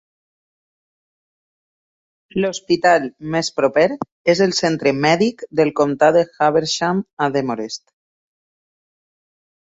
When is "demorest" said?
7.37-7.85